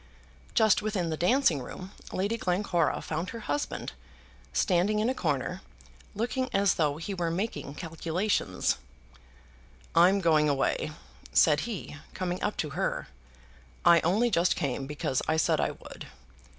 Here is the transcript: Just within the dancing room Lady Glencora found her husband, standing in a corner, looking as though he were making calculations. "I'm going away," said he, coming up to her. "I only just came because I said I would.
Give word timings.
Just 0.55 0.81
within 0.81 1.11
the 1.11 1.15
dancing 1.15 1.61
room 1.61 1.91
Lady 2.11 2.35
Glencora 2.35 3.03
found 3.03 3.29
her 3.29 3.41
husband, 3.41 3.93
standing 4.51 4.97
in 4.97 5.11
a 5.11 5.13
corner, 5.13 5.61
looking 6.15 6.49
as 6.55 6.73
though 6.73 6.97
he 6.97 7.13
were 7.13 7.29
making 7.29 7.75
calculations. 7.75 8.77
"I'm 9.93 10.19
going 10.19 10.49
away," 10.49 10.89
said 11.33 11.69
he, 11.69 11.97
coming 12.15 12.41
up 12.41 12.57
to 12.57 12.71
her. 12.71 13.09
"I 13.85 13.99
only 13.99 14.31
just 14.31 14.55
came 14.55 14.87
because 14.87 15.21
I 15.27 15.37
said 15.37 15.61
I 15.61 15.69
would. 15.69 16.07